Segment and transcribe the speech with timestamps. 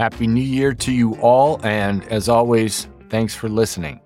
[0.00, 4.00] Happy New Year to you all, and as always, thanks for listening.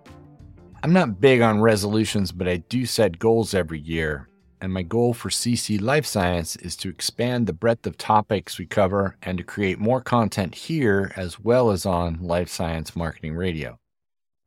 [0.82, 4.28] I'm not big on resolutions, but I do set goals every year,
[4.60, 8.66] and my goal for CC Life Science is to expand the breadth of topics we
[8.66, 13.78] cover and to create more content here as well as on Life Science Marketing Radio.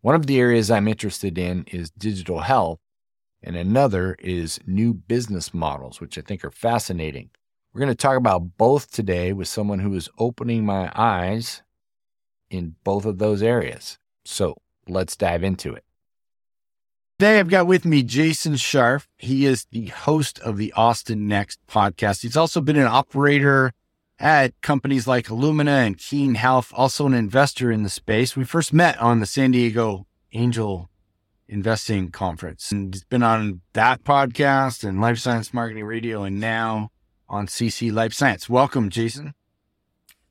[0.01, 2.79] One of the areas I'm interested in is digital health,
[3.41, 7.29] and another is new business models, which I think are fascinating.
[7.77, 11.61] We're going to talk about both today with someone who is opening my eyes
[12.49, 13.99] in both of those areas.
[14.25, 15.83] So let's dive into it.
[17.19, 19.05] Today, I've got with me Jason Scharf.
[19.19, 22.23] He is the host of the Austin Next podcast.
[22.23, 23.73] He's also been an operator
[24.17, 28.35] at companies like Illumina and Keen Health, also an investor in the space.
[28.35, 30.89] We first met on the San Diego Angel
[31.47, 36.89] Investing Conference and he's been on that podcast and Life Science Marketing Radio and now
[37.29, 38.49] on CC Life Science.
[38.49, 39.33] Welcome, Jason.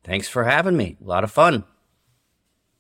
[0.05, 0.97] Thanks for having me.
[1.03, 1.65] A lot of fun.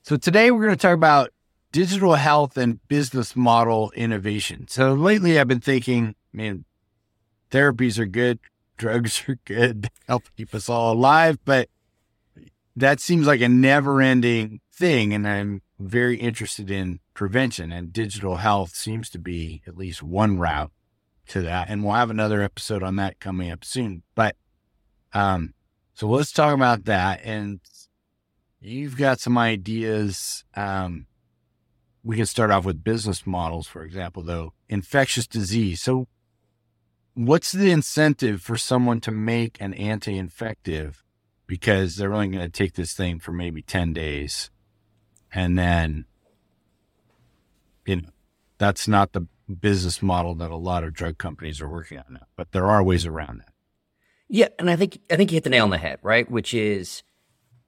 [0.02, 1.30] So, today we're going to talk about
[1.72, 4.68] digital health and business model innovation.
[4.68, 6.64] So, lately I've been thinking, man,
[7.50, 8.38] therapies are good,
[8.76, 11.68] drugs are good, help keep us all alive, but
[12.76, 15.12] that seems like a never ending thing.
[15.12, 20.38] And I'm very interested in prevention, and digital health seems to be at least one
[20.38, 20.70] route
[21.28, 21.68] to that.
[21.68, 24.02] And we'll have another episode on that coming up soon.
[24.14, 24.36] But
[25.12, 25.54] um,
[25.94, 27.20] so let's talk about that.
[27.24, 27.60] And
[28.60, 30.44] you've got some ideas.
[30.54, 31.06] Um,
[32.04, 35.80] we can start off with business models, for example, though infectious disease.
[35.80, 36.08] So,
[37.14, 41.02] what's the incentive for someone to make an anti infective
[41.46, 44.50] because they're only going to take this thing for maybe 10 days?
[45.32, 46.04] And then,
[47.84, 48.08] you know,
[48.58, 52.26] that's not the business model that a lot of drug companies are working on now,
[52.36, 53.52] but there are ways around that.
[54.28, 56.28] Yeah, and I think I think you hit the nail on the head, right?
[56.30, 57.02] Which is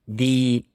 [0.07, 0.65] the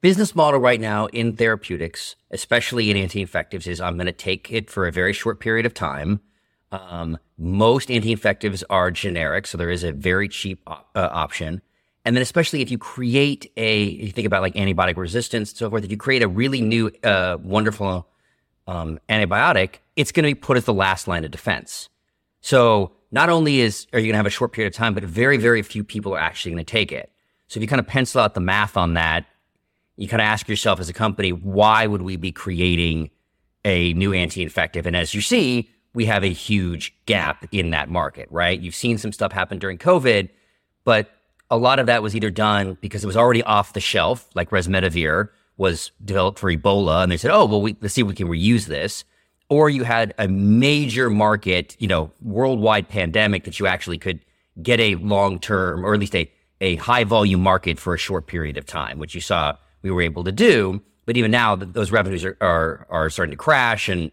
[0.00, 4.68] business model right now in therapeutics, especially in anti-infectives, is I'm going to take it
[4.68, 6.20] for a very short period of time.
[6.72, 11.62] Um, most anti-infectives are generic, so there is a very cheap op- uh, option.
[12.04, 15.70] And then, especially if you create a, you think about like antibiotic resistance and so
[15.70, 18.08] forth, if you create a really new, uh, wonderful
[18.66, 21.88] um, antibiotic, it's going to be put as the last line of defense.
[22.40, 25.04] So not only is are you going to have a short period of time, but
[25.04, 27.10] very, very few people are actually going to take it.
[27.48, 29.26] So if you kind of pencil out the math on that,
[29.96, 33.10] you kind of ask yourself as a company, why would we be creating
[33.64, 34.86] a new anti-infective?
[34.86, 38.58] And as you see, we have a huge gap in that market, right?
[38.58, 40.30] You've seen some stuff happen during COVID,
[40.84, 41.10] but
[41.50, 44.48] a lot of that was either done because it was already off the shelf, like
[44.48, 48.14] remdesivir, was developed for Ebola, and they said, "Oh, well, we, let's see if we
[48.14, 49.04] can reuse this."
[49.48, 54.20] Or you had a major market, you know, worldwide pandemic that you actually could
[54.62, 56.30] get a long term, or at least a
[56.62, 60.00] a high volume market for a short period of time, which you saw we were
[60.00, 60.80] able to do.
[61.04, 63.88] But even now, those revenues are, are, are starting to crash.
[63.88, 64.12] And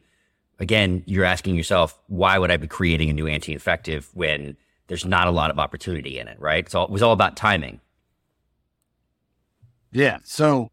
[0.57, 4.57] again, you're asking yourself, why would I be creating a new anti-infective when
[4.87, 6.67] there's not a lot of opportunity in it, right?
[6.69, 7.79] So it was all about timing.
[9.91, 10.17] Yeah.
[10.23, 10.71] So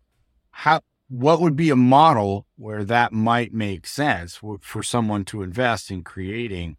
[0.56, 5.90] how what would be a model where that might make sense for someone to invest
[5.90, 6.78] in creating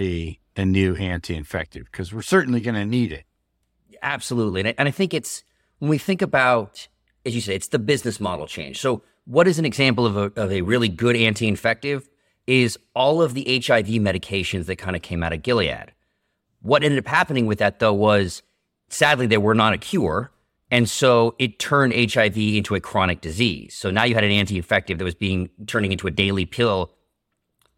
[0.00, 1.84] a a new anti-infective?
[1.84, 3.24] Because we're certainly going to need it.
[4.02, 4.60] Absolutely.
[4.62, 5.44] And I, and I think it's
[5.80, 6.88] when we think about
[7.26, 8.80] as you say it's the business model change.
[8.80, 12.08] So what is an example of a, of a really good anti-infective
[12.46, 15.92] is all of the hiv medications that kind of came out of gilead.
[16.62, 18.42] What ended up happening with that though was
[18.88, 20.32] sadly they were not a cure
[20.70, 23.74] and so it turned HIV into a chronic disease.
[23.74, 26.92] So now you had an anti-infective that was being turning into a daily pill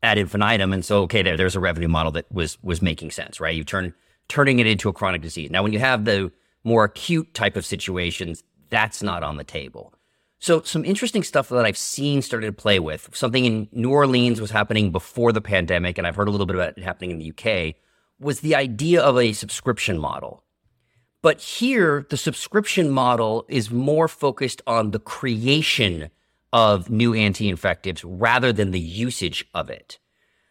[0.03, 0.73] ad infinitum.
[0.73, 3.55] And so, okay, there, there's a revenue model that was was making sense, right?
[3.55, 3.95] You turn
[4.29, 5.50] turning it into a chronic disease.
[5.50, 6.32] Now, when you have the
[6.64, 9.94] more acute type of situations, that's not on the table.
[10.38, 13.11] So some interesting stuff that I've seen started to play with.
[13.12, 16.56] Something in New Orleans was happening before the pandemic, and I've heard a little bit
[16.56, 17.75] about it happening in the UK,
[18.19, 20.44] was the idea of a subscription model.
[21.22, 26.11] But here, the subscription model is more focused on the creation
[26.52, 29.99] of new anti infectives rather than the usage of it.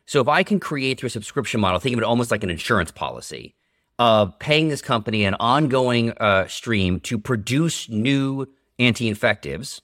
[0.05, 2.49] So if I can create through a subscription model, think of it almost like an
[2.49, 3.55] insurance policy
[3.97, 8.47] of paying this company an ongoing uh, stream to produce new
[8.79, 9.81] anti infectives,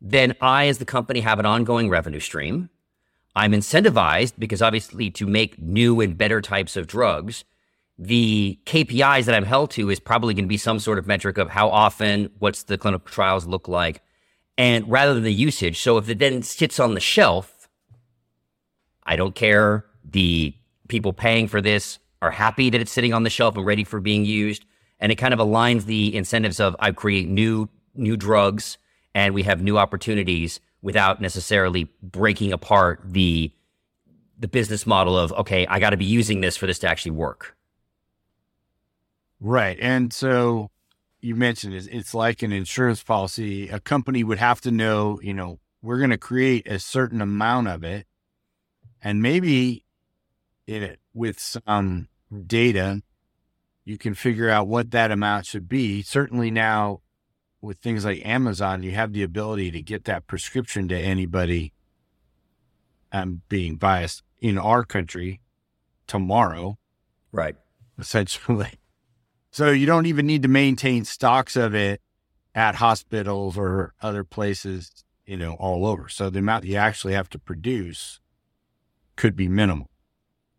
[0.00, 2.68] then I, as the company, have an ongoing revenue stream.
[3.34, 7.44] I'm incentivized because obviously to make new and better types of drugs
[7.98, 11.38] the KPIs that I'm held to is probably going to be some sort of metric
[11.38, 14.02] of how often, what's the clinical trials look like,
[14.58, 15.80] and rather than the usage.
[15.80, 17.68] So if it then sits on the shelf,
[19.04, 19.84] I don't care.
[20.04, 20.54] The
[20.88, 24.00] people paying for this are happy that it's sitting on the shelf and ready for
[24.00, 24.64] being used.
[25.00, 28.78] and it kind of aligns the incentives of I create new new drugs
[29.14, 33.52] and we have new opportunities without necessarily breaking apart the
[34.38, 37.12] the business model of okay, I got to be using this for this to actually
[37.12, 37.56] work.
[39.44, 39.76] Right.
[39.80, 40.70] And so
[41.20, 43.68] you mentioned it, it's like an insurance policy.
[43.68, 47.66] A company would have to know, you know, we're going to create a certain amount
[47.66, 48.06] of it.
[49.02, 49.84] And maybe
[50.68, 52.06] it, with some
[52.46, 53.02] data,
[53.84, 56.02] you can figure out what that amount should be.
[56.02, 57.00] Certainly now
[57.60, 61.72] with things like Amazon, you have the ability to get that prescription to anybody.
[63.10, 65.40] I'm being biased in our country
[66.06, 66.78] tomorrow.
[67.32, 67.56] Right.
[67.98, 68.78] Essentially.
[69.52, 72.00] So you don't even need to maintain stocks of it
[72.54, 76.08] at hospitals or other places, you know, all over.
[76.08, 78.18] So the amount you actually have to produce
[79.14, 79.90] could be minimal.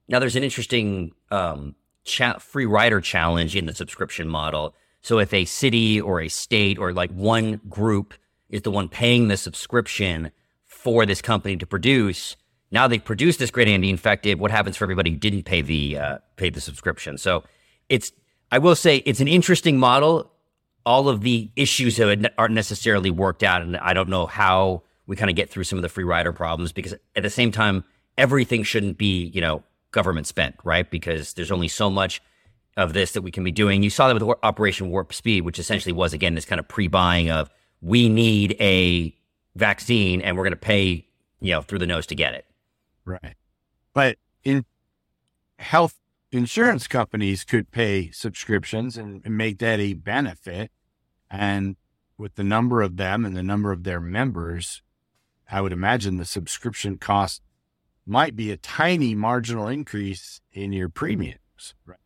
[0.08, 4.76] Now, there's an interesting um, cha- free rider challenge in the subscription model.
[5.02, 8.14] So if a city or a state or like one group
[8.50, 10.32] is the one paying the subscription
[10.66, 12.36] for this company to produce,
[12.70, 14.40] now they've produced this great anti-infective.
[14.40, 17.18] What happens for everybody who didn't pay the uh, pay the subscription?
[17.18, 17.44] So
[17.90, 18.12] it's
[18.54, 20.32] I will say it's an interesting model.
[20.86, 25.32] All of the issues aren't necessarily worked out, and I don't know how we kind
[25.32, 27.84] of get through some of the free rider problems because at the same time,
[28.16, 30.88] everything shouldn't be you know government spent, right?
[30.88, 32.22] Because there's only so much
[32.78, 33.82] of this that we can be doing.
[33.82, 37.32] You saw that with Operation Warp Speed, which essentially was again this kind of pre-buying
[37.32, 37.50] of
[37.82, 39.16] we need a
[39.56, 41.08] vaccine and we're going to pay
[41.42, 42.46] you know through the nose to get it.
[43.04, 43.34] Right,
[43.96, 44.64] but in
[45.58, 45.96] health
[46.34, 50.72] insurance companies could pay subscriptions and, and make that a benefit.
[51.30, 51.76] And
[52.18, 54.82] with the number of them and the number of their members,
[55.50, 57.42] I would imagine the subscription cost
[58.06, 61.74] might be a tiny marginal increase in your premiums.
[61.86, 62.00] Right.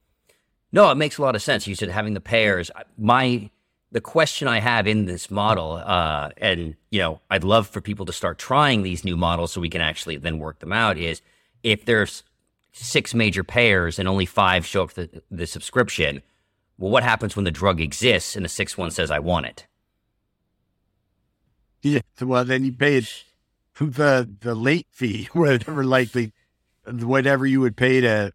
[0.71, 1.67] No, it makes a lot of sense.
[1.67, 2.69] You said having the payers.
[2.97, 3.49] My
[3.91, 8.05] the question I have in this model, uh, and you know, I'd love for people
[8.05, 10.97] to start trying these new models so we can actually then work them out.
[10.97, 11.21] Is
[11.63, 12.23] if there's
[12.77, 16.21] six major payers and only five show up the, the subscription.
[16.77, 19.67] Well, what happens when the drug exists and the sixth one says, I want it?
[21.81, 22.01] Yeah.
[22.21, 23.23] Well, then you pay it
[23.79, 26.33] the, the late fee, whatever, likely,
[26.85, 28.31] whatever you would pay to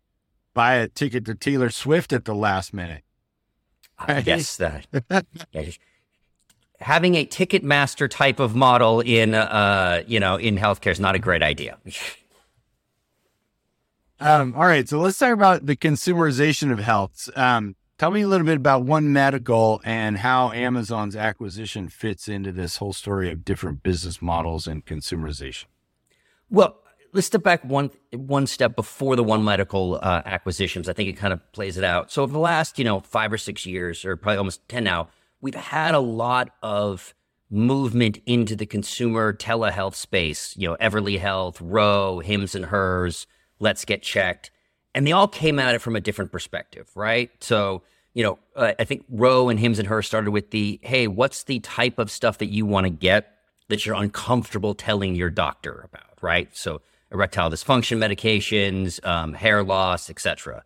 [0.54, 3.02] buy a ticket to Taylor Swift at the last minute.
[3.98, 4.86] I guess that.
[6.82, 11.18] having a Ticketmaster type of model in, uh, you know, in healthcare is not a
[11.18, 11.78] great idea.
[14.24, 17.28] Um, all right, so let's talk about the consumerization of health.
[17.34, 22.52] Um, tell me a little bit about One Medical and how Amazon's acquisition fits into
[22.52, 25.64] this whole story of different business models and consumerization.
[26.48, 26.76] Well,
[27.12, 30.88] let's step back one one step before the One Medical uh, acquisitions.
[30.88, 32.12] I think it kind of plays it out.
[32.12, 35.08] So, over the last you know five or six years, or probably almost ten now,
[35.40, 37.12] we've had a lot of
[37.50, 40.54] movement into the consumer telehealth space.
[40.56, 43.26] You know, Everly Health, Ro, Hims and Hers
[43.62, 44.50] LetsGetChecked.
[44.94, 47.30] And they all came at it from a different perspective, right?
[47.40, 51.06] So, you know, uh, I think Ro and Hims and Her started with the, hey,
[51.06, 53.38] what's the type of stuff that you want to get
[53.68, 56.54] that you're uncomfortable telling your doctor about, right?
[56.54, 60.64] So, erectile dysfunction medications, um, hair loss, etc.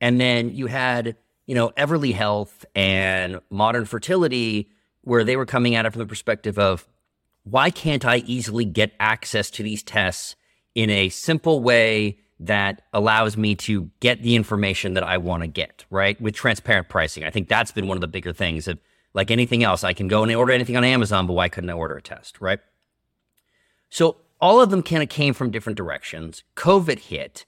[0.00, 4.70] And then you had, you know, Everly Health and Modern Fertility,
[5.02, 6.86] where they were coming at it from the perspective of,
[7.44, 10.34] why can't I easily get access to these tests
[10.74, 15.46] in a simple way that allows me to get the information that I want to
[15.46, 16.20] get, right?
[16.20, 17.24] With transparent pricing.
[17.24, 18.78] I think that's been one of the bigger things of
[19.14, 19.84] like anything else.
[19.84, 22.40] I can go and order anything on Amazon, but why couldn't I order a test,
[22.40, 22.60] right?
[23.88, 26.42] So all of them kind of came from different directions.
[26.56, 27.46] COVID hit,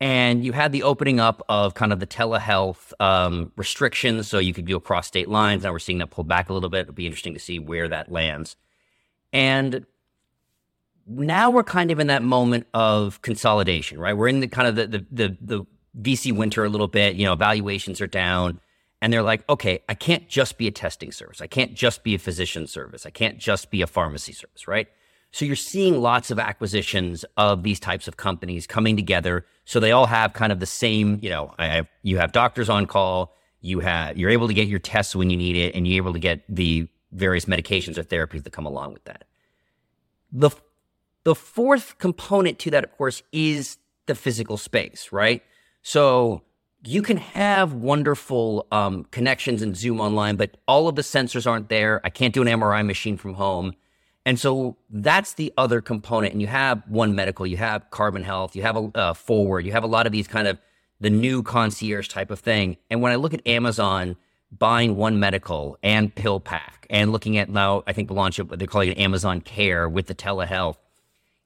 [0.00, 4.28] and you had the opening up of kind of the telehealth um, restrictions.
[4.28, 5.64] So you could go across state lines.
[5.64, 6.82] Now we're seeing that pull back a little bit.
[6.82, 8.56] It'll be interesting to see where that lands.
[9.32, 9.86] And
[11.06, 14.16] now we're kind of in that moment of consolidation, right?
[14.16, 15.66] We're in the kind of the, the the the,
[16.00, 17.16] VC winter a little bit.
[17.16, 18.60] You know, valuations are down,
[19.02, 21.42] and they're like, okay, I can't just be a testing service.
[21.42, 23.04] I can't just be a physician service.
[23.04, 24.88] I can't just be a pharmacy service, right?
[25.32, 29.46] So you're seeing lots of acquisitions of these types of companies coming together.
[29.64, 32.86] So they all have kind of the same, you know, have, you have doctors on
[32.86, 33.34] call.
[33.60, 36.14] You have you're able to get your tests when you need it, and you're able
[36.14, 39.24] to get the various medications or therapies that come along with that.
[40.32, 40.50] The
[41.24, 45.42] the fourth component to that, of course, is the physical space, right?
[45.82, 46.42] So
[46.84, 51.68] you can have wonderful um, connections and Zoom online, but all of the sensors aren't
[51.68, 52.00] there.
[52.04, 53.74] I can't do an MRI machine from home.
[54.24, 56.32] And so that's the other component.
[56.32, 59.72] And you have One Medical, you have Carbon Health, you have a uh, Forward, you
[59.72, 60.58] have a lot of these kind of
[61.00, 62.76] the new concierge type of thing.
[62.88, 64.16] And when I look at Amazon,
[64.56, 68.68] buying One Medical and PillPack and looking at now, I think the launch of they're
[68.68, 70.76] calling it Amazon Care with the telehealth.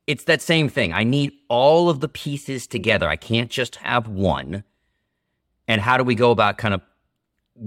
[0.07, 0.93] It's that same thing.
[0.93, 3.09] I need all of the pieces together.
[3.09, 4.65] I can't just have one.
[5.67, 6.81] And how do we go about kind of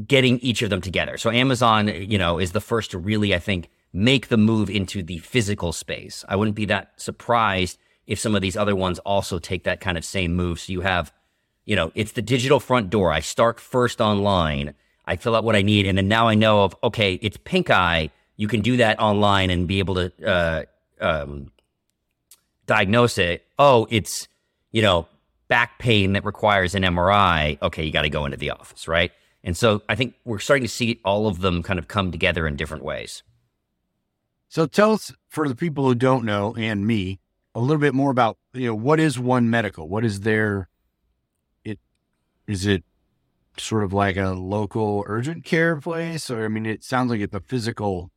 [0.08, 1.18] getting each of them together?
[1.18, 5.04] So Amazon, you know, is the first to really, I think, make the move into
[5.04, 6.24] the physical space.
[6.30, 7.78] I wouldn't be that surprised
[8.08, 10.60] if some of these other ones also take that kind of same move.
[10.62, 11.12] So you have,
[11.66, 13.12] you know, it's the digital front door.
[13.12, 14.76] I start first online
[15.10, 17.72] I fill out what I need, and then now I know of okay, it's pink
[17.72, 18.12] eye.
[18.38, 20.64] You can do that online and be able to uh,
[21.02, 21.52] um,
[22.70, 23.46] diagnose it.
[23.58, 24.28] Oh, it's
[24.72, 25.08] you know
[25.48, 27.58] back pain that requires an MRI.
[27.62, 29.12] Okay, you got to go into the office, right?
[29.44, 32.46] And so I think we're starting to see all of them kind of come together
[32.48, 33.24] in different ways.
[34.50, 37.20] So tell us for the people who don't know and me
[37.56, 39.90] a little bit more about you know what is One Medical?
[39.90, 40.70] What is their
[41.66, 41.80] it
[42.48, 42.84] is it
[43.58, 47.36] sort of like a local urgent care place, or I mean, it sounds like it's
[47.36, 48.12] a physical.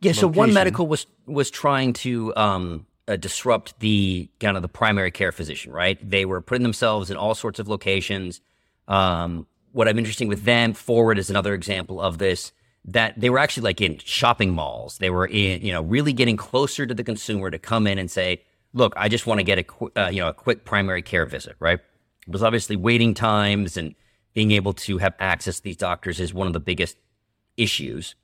[0.00, 0.12] Yeah.
[0.12, 5.10] So One Medical was was trying to um, uh, disrupt the kind of the primary
[5.10, 5.98] care physician, right?
[6.08, 8.40] They were putting themselves in all sorts of locations.
[8.86, 12.52] Um, what I'm interesting with them, Forward is another example of this.
[12.84, 14.98] That they were actually like in shopping malls.
[14.98, 18.10] They were in, you know, really getting closer to the consumer to come in and
[18.10, 21.02] say, "Look, I just want to get a, qu- uh, you know, a quick primary
[21.02, 21.80] care visit." Right?
[22.26, 23.94] Was obviously waiting times and
[24.32, 26.96] being able to have access to these doctors is one of the biggest
[27.56, 28.14] issues.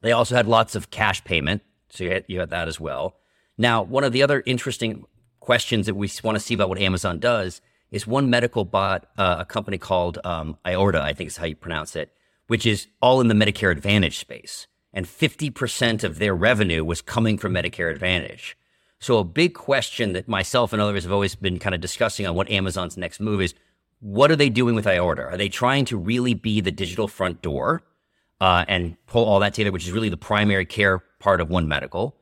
[0.00, 3.16] They also had lots of cash payment, so you had, you had that as well.
[3.58, 5.04] Now, one of the other interesting
[5.40, 7.60] questions that we want to see about what Amazon does
[7.90, 11.56] is one medical bought uh, a company called um, Iora, I think is how you
[11.56, 12.12] pronounce it,
[12.46, 14.66] which is all in the Medicare Advantage space.
[14.92, 18.56] And 50% of their revenue was coming from Medicare Advantage.
[19.00, 22.34] So, a big question that myself and others have always been kind of discussing on
[22.34, 23.54] what Amazon's next move is
[24.00, 25.32] what are they doing with Iora?
[25.32, 27.82] Are they trying to really be the digital front door
[28.40, 31.68] uh, and pull all that together, which is really the primary care part of One
[31.68, 32.16] Medical?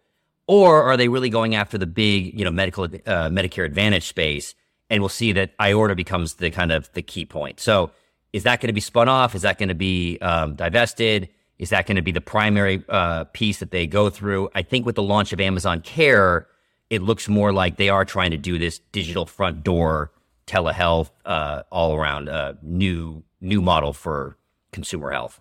[0.46, 4.54] Or are they really going after the big, you know, medical uh, Medicare Advantage space?
[4.88, 7.58] And we'll see that Iora becomes the kind of the key point.
[7.58, 7.90] So,
[8.32, 9.34] is that going to be spun off?
[9.34, 11.28] Is that going to be um, divested?
[11.58, 14.50] Is that going to be the primary uh, piece that they go through?
[14.54, 16.46] I think with the launch of Amazon Care,
[16.90, 20.12] it looks more like they are trying to do this digital front door
[20.46, 24.36] telehealth, uh, all around uh, new new model for
[24.72, 25.40] consumer health.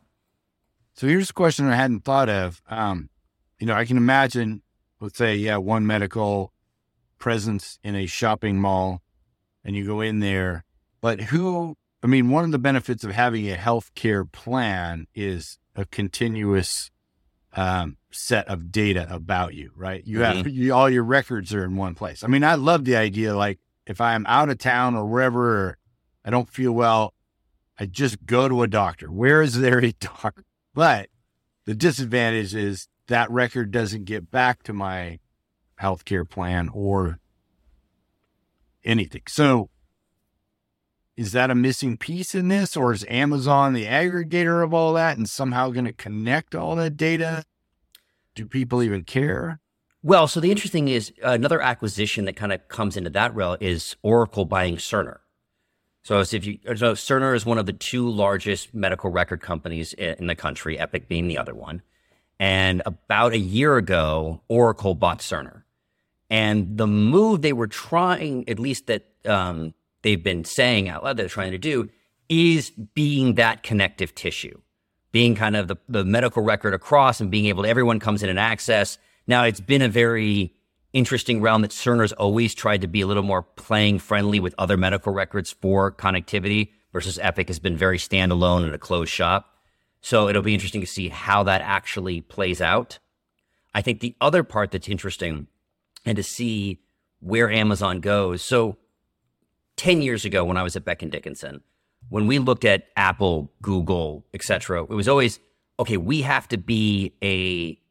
[0.94, 2.62] So here's a question I hadn't thought of.
[2.70, 3.10] Um,
[3.60, 4.62] you know, I can imagine,
[5.06, 6.52] let's say, yeah, one medical
[7.20, 9.04] presence in a shopping mall,
[9.64, 10.66] and you go in there,
[11.00, 11.78] but who?
[12.02, 16.90] I mean, one of the benefits of having a healthcare plan is a continuous
[17.54, 20.04] um, set of data about you, right?
[20.06, 20.50] You have mm-hmm.
[20.50, 22.24] you, all your records are in one place.
[22.24, 25.78] I mean, I love the idea, like if I'm out of town or wherever, or
[26.24, 27.14] I don't feel well,
[27.80, 29.12] I just go to a doctor.
[29.12, 30.46] Where is there a doctor?
[30.74, 31.10] But
[31.66, 35.20] the disadvantage is that record doesn't get back to my
[35.82, 37.20] healthcare plan or
[38.84, 39.24] anything.
[39.28, 39.70] So
[41.18, 45.18] is that a missing piece in this, or is Amazon the aggregator of all that
[45.18, 47.46] and somehow going to connect all that data?
[48.36, 49.60] Do people even care?
[50.04, 53.96] Well, so the interesting is another acquisition that kind of comes into that realm is
[54.04, 55.20] Oracle buying Cerner.
[56.04, 60.28] So if you so Cerner is one of the two largest medical record companies in
[60.28, 61.82] the country, Epic being the other one.
[62.39, 65.63] And about a year ago, Oracle bought Cerner.
[66.30, 71.18] And the move they were trying, at least that um, they've been saying out loud
[71.18, 71.89] they're trying to do,
[72.27, 74.60] is being that connective tissue,
[75.12, 78.30] being kind of the, the medical record across and being able to, everyone comes in
[78.30, 80.54] and access now, it's been a very
[80.94, 84.77] interesting realm that Cerner's always tried to be a little more playing friendly with other
[84.77, 89.55] medical records for connectivity versus Epic has been very standalone and a closed shop.
[90.06, 93.00] So it'll be interesting to see how that actually plays out.
[93.74, 95.48] I think the other part that's interesting
[96.06, 96.84] and to see
[97.22, 98.44] where Amazon goes.
[98.44, 98.78] So
[99.78, 101.62] 10 years ago when I was at Becton Dickinson,
[102.10, 105.40] when we looked at Apple, Google, etc., it was always
[105.80, 107.82] okay, we have to be a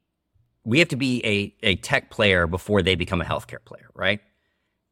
[0.64, 4.20] we have to be a, a tech player before they become a healthcare player, right?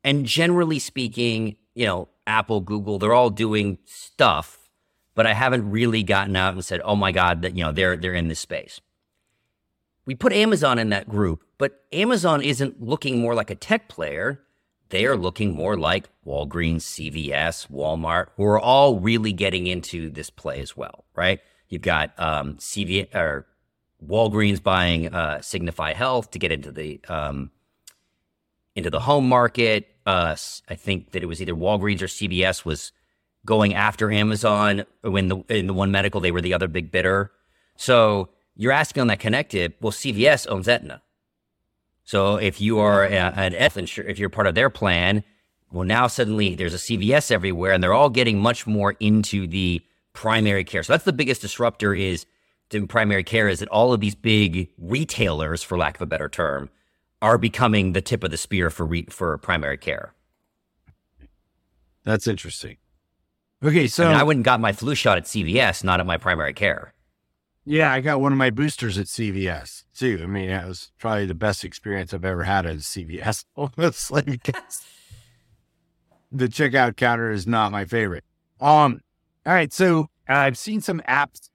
[0.02, 4.61] And generally speaking, you know, Apple, Google, they're all doing stuff,
[5.14, 7.96] but I haven't really gotten out and said, "Oh my God, that you know they're
[7.96, 8.80] they're in this space."
[10.04, 14.40] We put Amazon in that group, but Amazon isn't looking more like a tech player.
[14.88, 20.28] They are looking more like Walgreens, CVS, Walmart, who are all really getting into this
[20.28, 21.40] play as well, right?
[21.68, 23.46] You've got um, CVS or
[24.06, 27.50] Walgreens buying uh, Signify Health to get into the um,
[28.74, 29.88] into the home market.
[30.04, 30.36] Uh,
[30.68, 32.92] I think that it was either Walgreens or CVS was
[33.44, 37.32] going after Amazon when the in the one medical they were the other big bidder.
[37.76, 39.74] So you're asking on that connected.
[39.80, 41.02] Well, CVS owns Aetna.
[42.04, 45.24] So if you are an insure, if you're part of their plan,
[45.70, 49.80] well, now suddenly there's a CVS everywhere, and they're all getting much more into the
[50.12, 50.82] primary care.
[50.82, 52.26] So that's the biggest disruptor is
[52.70, 56.28] in primary care is that all of these big retailers, for lack of a better
[56.28, 56.70] term,
[57.20, 60.14] are becoming the tip of the spear for re- for primary care.
[62.04, 62.78] That's interesting.
[63.64, 66.06] Okay, so I, mean, I went and got my flu shot at CVS, not at
[66.06, 66.94] my primary care.
[67.64, 70.20] Yeah, I got one of my boosters at CVS too.
[70.22, 73.44] I mean, it was probably the best experience I've ever had at CVS.
[73.56, 74.82] Honestly, because
[76.32, 78.24] the checkout counter is not my favorite.
[78.60, 79.00] Um,
[79.46, 81.50] all right, so I've seen some apps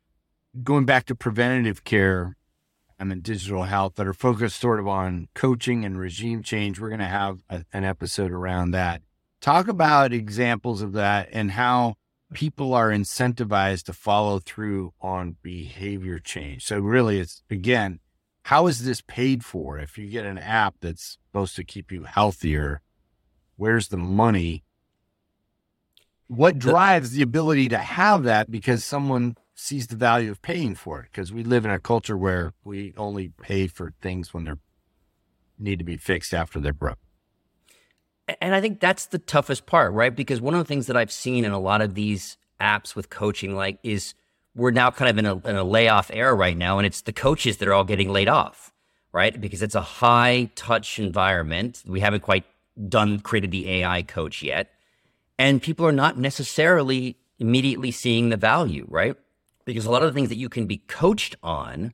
[0.63, 2.37] going back to preventative care
[2.99, 6.79] and then digital health that are focused sort of on coaching and regime change.
[6.79, 9.01] We're going to have a, an episode around that.
[9.39, 11.95] Talk about examples of that and how
[12.33, 16.65] people are incentivized to follow through on behavior change.
[16.65, 17.99] So, really, it's again,
[18.43, 19.77] how is this paid for?
[19.77, 22.81] If you get an app that's supposed to keep you healthier,
[23.55, 24.63] where's the money?
[26.27, 31.01] What drives the ability to have that because someone sees the value of paying for
[31.01, 31.09] it?
[31.11, 34.59] Because we live in a culture where we only pay for things when they're
[35.59, 36.99] need to be fixed after they're broke.
[38.41, 40.13] And I think that's the toughest part, right?
[40.13, 43.09] Because one of the things that I've seen in a lot of these apps with
[43.09, 44.13] coaching, like, is
[44.53, 47.13] we're now kind of in a, in a layoff era right now, and it's the
[47.13, 48.73] coaches that are all getting laid off,
[49.13, 49.39] right?
[49.39, 51.83] Because it's a high touch environment.
[51.85, 52.43] We haven't quite
[52.89, 54.71] done created the AI coach yet,
[55.39, 59.15] and people are not necessarily immediately seeing the value, right?
[59.63, 61.93] Because a lot of the things that you can be coached on,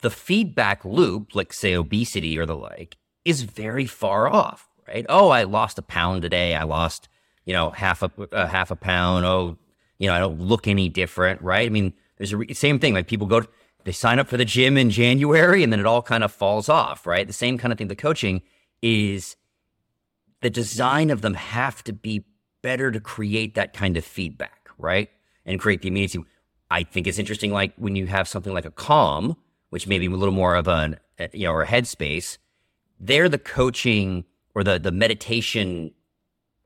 [0.00, 5.06] the feedback loop, like say obesity or the like, is very far off right?
[5.08, 6.54] Oh, I lost a pound today.
[6.54, 7.08] I lost,
[7.44, 9.24] you know, half a uh, half a pound.
[9.24, 9.56] Oh,
[9.98, 11.66] you know, I don't look any different, right?
[11.66, 12.94] I mean, there's a re- same thing.
[12.94, 13.42] Like people go,
[13.84, 16.68] they sign up for the gym in January, and then it all kind of falls
[16.68, 17.26] off, right?
[17.26, 17.88] The same kind of thing.
[17.88, 18.42] The coaching
[18.82, 19.36] is
[20.40, 22.24] the design of them have to be
[22.62, 25.10] better to create that kind of feedback, right?
[25.46, 26.24] And create the immediacy.
[26.70, 29.36] I think it's interesting, like when you have something like a calm,
[29.70, 30.98] which may be a little more of an,
[31.32, 32.38] you know, or a headspace.
[33.00, 35.92] They're the coaching or the the meditation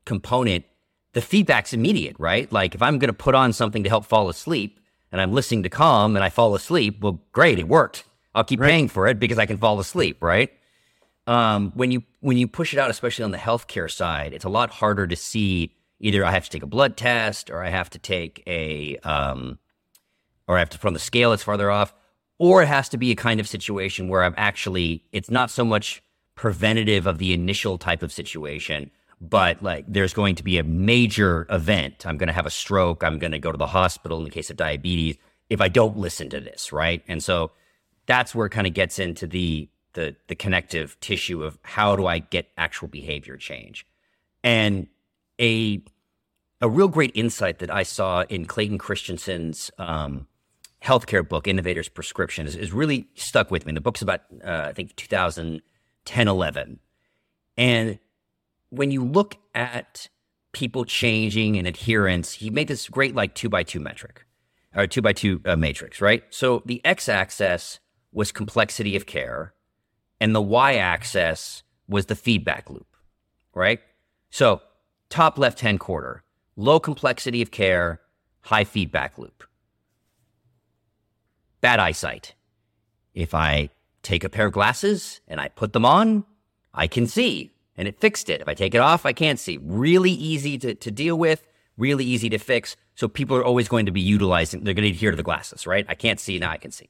[0.05, 0.65] component,
[1.13, 2.51] the feedback's immediate, right?
[2.51, 4.79] Like if I'm going to put on something to help fall asleep
[5.11, 8.03] and I'm listening to Calm and I fall asleep, well, great, it worked.
[8.35, 8.69] I'll keep right.
[8.69, 10.51] paying for it because I can fall asleep, right?
[11.27, 14.49] Um, when you when you push it out, especially on the healthcare side, it's a
[14.49, 15.75] lot harder to see.
[16.01, 19.59] Either I have to take a blood test, or I have to take a, um,
[20.47, 21.93] or I have to put on the scale that's farther off,
[22.37, 25.03] or it has to be a kind of situation where I'm actually.
[25.11, 26.01] It's not so much
[26.39, 31.45] preventative of the initial type of situation but like there's going to be a major
[31.49, 32.05] event.
[32.05, 33.03] I'm going to have a stroke.
[33.03, 35.17] I'm going to go to the hospital in the case of diabetes
[35.49, 37.03] if i don't listen to this right?
[37.09, 37.51] And so
[38.05, 42.07] that's where it kind of gets into the the the connective tissue of how do
[42.07, 43.85] i get actual behavior change.
[44.41, 44.87] And
[45.41, 45.83] a
[46.61, 50.25] a real great insight that i saw in clayton christensen's um,
[50.81, 53.73] healthcare book innovator's prescription is, is really stuck with me.
[53.73, 55.61] The book's about uh, i think 2000
[56.09, 56.79] 10, 11.
[57.55, 57.99] And
[58.71, 60.09] when you look at
[60.53, 64.25] people changing and adherence, he made this great like two by two metric
[64.75, 66.23] or two by two uh, matrix, right?
[66.31, 67.79] So the x axis
[68.11, 69.53] was complexity of care,
[70.19, 72.87] and the y axis was the feedback loop,
[73.53, 73.79] right?
[74.31, 74.63] So
[75.09, 76.23] top left hand quarter,
[76.55, 78.01] low complexity of care,
[78.41, 79.43] high feedback loop.
[81.61, 82.33] Bad eyesight.
[83.13, 83.69] If I
[84.09, 86.25] take a pair of glasses and I put them on,
[86.73, 88.41] I can see and it fixed it.
[88.41, 89.59] If I take it off, I can't see.
[89.61, 91.43] Really easy to, to deal with,
[91.77, 92.75] really easy to fix.
[92.95, 95.67] So people are always going to be utilizing, they're going to adhere to the glasses,
[95.67, 95.85] right?
[95.87, 96.89] I can't see, now I can see.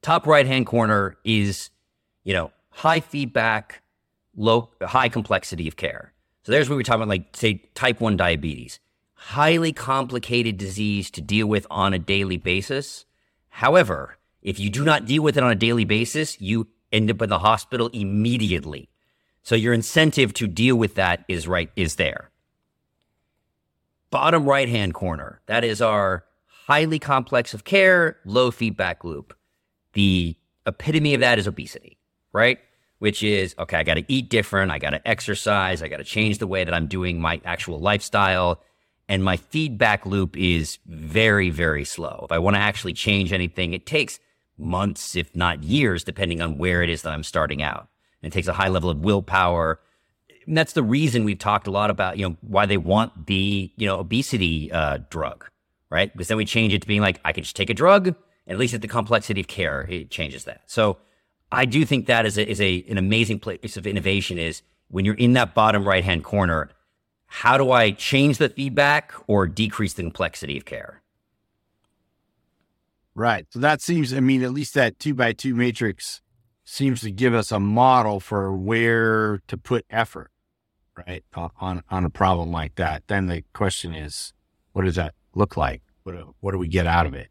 [0.00, 1.70] Top right hand corner is,
[2.22, 3.82] you know, high feedback,
[4.36, 6.12] low, high complexity of care.
[6.44, 8.78] So there's what we're talking about, like, say, type 1 diabetes.
[9.14, 13.04] Highly complicated disease to deal with on a daily basis.
[13.48, 17.22] However, if you do not deal with it on a daily basis, you end up
[17.22, 18.88] in the hospital immediately.
[19.42, 22.30] So your incentive to deal with that is right is there.
[24.10, 26.24] Bottom right hand corner, that is our
[26.66, 29.34] highly complex of care, low feedback loop.
[29.94, 31.98] The epitome of that is obesity,
[32.32, 32.58] right?
[32.98, 36.04] Which is okay, I got to eat different, I got to exercise, I got to
[36.04, 38.62] change the way that I'm doing my actual lifestyle
[39.08, 42.22] and my feedback loop is very very slow.
[42.24, 44.20] If I want to actually change anything, it takes
[44.58, 47.88] months, if not years, depending on where it is that I'm starting out.
[48.22, 49.80] And it takes a high level of willpower,
[50.48, 53.70] And that's the reason we've talked a lot about, you know, why they want the,
[53.76, 55.44] you know, obesity uh, drug,
[55.90, 56.10] right?
[56.10, 58.16] Because then we change it to being like, I can just take a drug, and
[58.46, 60.62] at least at the complexity of care, it changes that.
[60.66, 60.96] So
[61.52, 64.38] I do think that is a, is a an amazing place of innovation.
[64.38, 66.70] Is when you're in that bottom right hand corner,
[67.26, 71.02] how do I change the feedback or decrease the complexity of care?
[73.18, 73.48] Right.
[73.50, 76.20] So that seems, I mean, at least that two by two matrix
[76.64, 80.30] seems to give us a model for where to put effort,
[80.96, 83.02] right, on on a problem like that.
[83.08, 84.32] Then the question is,
[84.72, 85.82] what does that look like?
[86.04, 87.26] What what do we get out of it?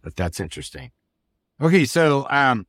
[0.00, 0.92] But that's interesting.
[1.60, 2.68] Okay, so um,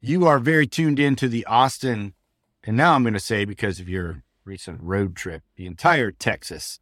[0.00, 2.14] you are very tuned into the Austin,
[2.62, 6.78] and now I'm going to say because of your recent road trip, the entire Texas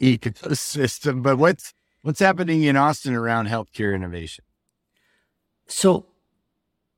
[0.00, 1.24] ecosystem.
[1.24, 4.44] But what's what's happening in Austin around healthcare innovation?
[5.66, 6.06] So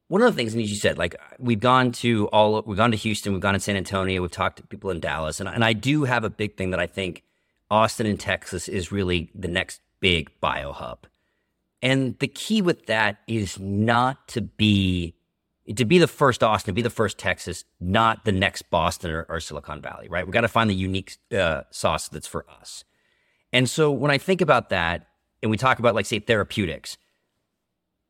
[0.09, 3.33] one of the things, you said, like we've gone to all, we've gone to Houston,
[3.33, 6.05] we've gone to San Antonio, we've talked to people in Dallas, and, and I do
[6.05, 7.23] have a big thing that I think
[7.71, 11.07] Austin and Texas is really the next big bio hub.
[11.83, 15.15] And the key with that is not to be
[15.77, 19.39] to be the first Austin, be the first Texas, not the next Boston or, or
[19.39, 20.27] Silicon Valley, right?
[20.27, 22.85] We've got to find the unique uh, sauce that's for us.
[23.53, 25.07] And so when I think about that,
[25.43, 26.97] and we talk about like say therapeutics,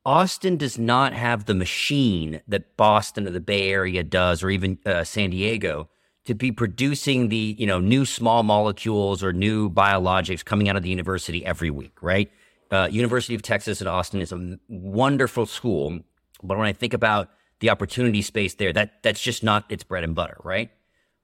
[0.05, 4.79] Austin does not have the machine that Boston or the Bay Area does, or even
[4.87, 5.89] uh, San Diego,
[6.25, 10.83] to be producing the you know new small molecules or new biologics coming out of
[10.83, 12.31] the university every week, right?
[12.71, 15.99] Uh, University of Texas at Austin is a wonderful school,
[16.43, 20.05] but when I think about the opportunity space there, that that's just not its bread
[20.05, 20.71] and butter, right?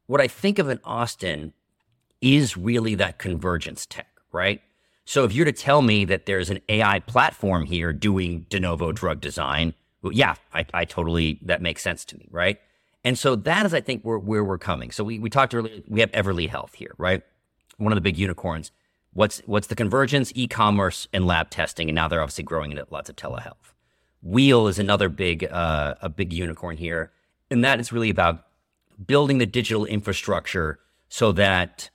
[0.07, 1.52] What I think of in Austin
[2.20, 4.61] is really that convergence tech, right?
[5.05, 8.90] So if you're to tell me that there's an AI platform here doing de novo
[8.92, 12.59] drug design, well, yeah, I, I totally that makes sense to me, right?
[13.05, 14.90] And so that is, I think, where, where we're coming.
[14.90, 17.22] So we, we talked earlier, we have Everly Health here, right?
[17.79, 18.72] One of the big unicorns.
[19.12, 20.33] What's what's the convergence?
[20.35, 23.72] E-commerce and lab testing, and now they're obviously growing into lots of telehealth.
[24.22, 27.12] Wheel is another big uh, a big unicorn here,
[27.50, 28.44] and that is really about
[29.07, 31.90] building the digital infrastructure so that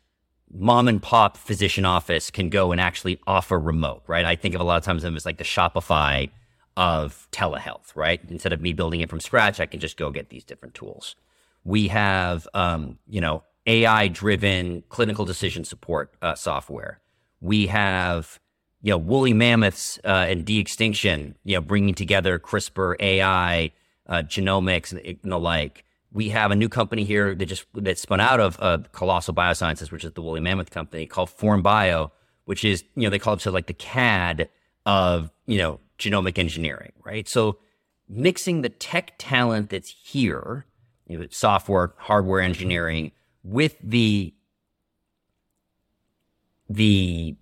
[0.53, 4.03] mom and pop physician office can go and actually offer remote.
[4.07, 4.25] Right?
[4.25, 6.29] I think of a lot of times them as like the Shopify
[6.77, 7.95] of telehealth.
[7.95, 8.21] Right?
[8.29, 11.15] Instead of me building it from scratch, I can just go get these different tools.
[11.63, 17.01] We have um, you know AI driven clinical decision support uh, software
[17.41, 18.39] we have
[18.81, 23.71] you know woolly mammoths uh, and de-extinction you know bringing together crispr ai
[24.07, 25.83] uh, genomics and, the like
[26.13, 29.91] we have a new company here that just that spun out of uh, colossal biosciences
[29.91, 32.11] which is the woolly mammoth company called form bio
[32.45, 34.49] which is you know they call it so like the cad
[34.85, 37.27] of you know genomic engineering right?
[37.27, 37.59] So
[38.09, 40.65] mixing the tech talent that's here
[41.07, 43.11] you know, software hardware engineering
[43.43, 44.33] with the
[46.69, 47.35] the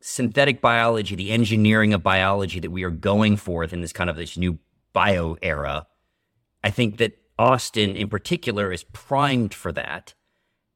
[0.00, 4.16] synthetic biology, the engineering of biology that we are going forth in this kind of
[4.16, 4.58] this new
[4.92, 5.86] bio era,
[6.62, 10.14] I think that Austin in particular is primed for that.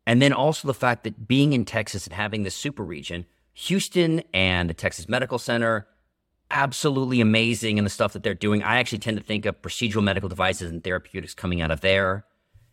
[0.06, 4.22] And then also the fact that being in Texas and having this super region, Houston
[4.32, 5.86] and the Texas Medical Center,
[6.50, 8.62] absolutely amazing in the stuff that they're doing.
[8.62, 12.24] I actually tend to think of procedural medical devices and therapeutics coming out of there.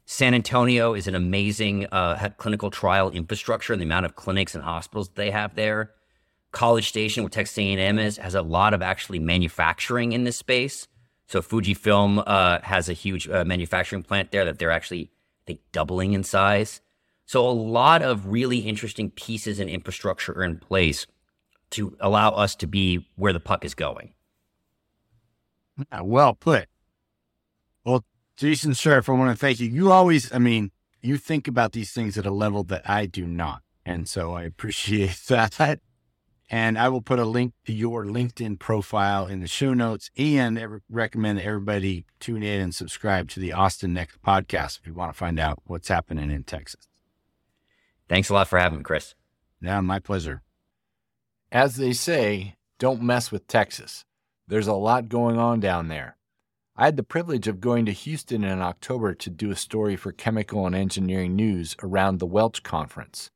[0.05, 4.63] San Antonio is an amazing uh, clinical trial infrastructure and the amount of clinics and
[4.63, 5.91] hospitals they have there.
[6.51, 10.87] College Station, where Texas A&M is, has a lot of actually manufacturing in this space.
[11.27, 15.11] So Fujifilm uh, has a huge uh, manufacturing plant there that they're actually,
[15.43, 16.81] I think, doubling in size.
[17.25, 21.07] So a lot of really interesting pieces and infrastructure are in place
[21.71, 24.13] to allow us to be where the puck is going.
[26.01, 26.67] Well put.
[27.83, 28.05] Well,
[28.37, 29.67] Jason Scharf, I want to thank you.
[29.67, 33.25] You always, I mean, you think about these things at a level that I do
[33.25, 33.61] not.
[33.85, 35.79] And so I appreciate that.
[36.49, 40.81] And I will put a link to your LinkedIn profile in the show notes and
[40.89, 45.17] recommend everybody tune in and subscribe to the Austin Next podcast if you want to
[45.17, 46.87] find out what's happening in Texas.
[48.07, 49.15] Thanks a lot for having me, Chris.
[49.59, 50.43] Yeah, my pleasure.
[51.51, 54.05] As they say, don't mess with Texas.
[54.47, 56.17] There's a lot going on down there.
[56.75, 60.11] I had the privilege of going to Houston in October to do a story for
[60.11, 63.31] Chemical and Engineering News around the Welch Conference.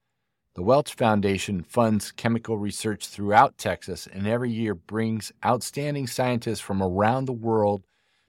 [0.55, 6.81] The Welch Foundation funds chemical research throughout Texas and every year brings outstanding scientists from
[6.81, 7.85] around the world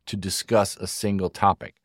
[0.06, 1.76] to discuss a single topic.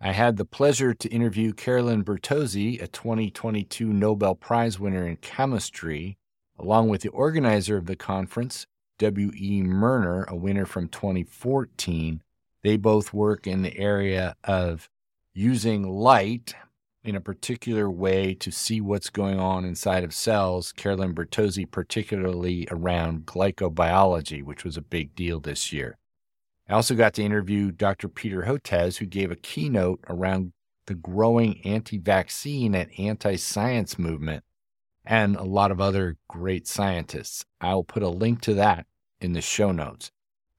[0.00, 6.18] I had the pleasure to interview Carolyn Bertozzi, a 2022 Nobel Prize winner in chemistry,
[6.58, 8.66] along with the organizer of the conference,
[8.98, 9.62] W.E.
[9.62, 12.22] Moerner, a winner from 2014.
[12.62, 14.90] They both work in the area of
[15.32, 16.54] using light
[17.04, 20.72] in a particular way to see what's going on inside of cells.
[20.72, 25.98] Carolyn Bertozzi, particularly around glycobiology, which was a big deal this year.
[26.68, 28.08] I also got to interview Dr.
[28.08, 30.52] Peter Hotez, who gave a keynote around
[30.86, 34.44] the growing anti vaccine and anti science movement,
[35.04, 37.44] and a lot of other great scientists.
[37.60, 38.86] I'll put a link to that
[39.20, 40.10] in the show notes.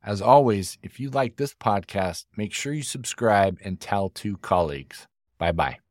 [0.03, 5.08] As always, if you like this podcast, make sure you subscribe and tell two colleagues.
[5.38, 5.83] Bye bye.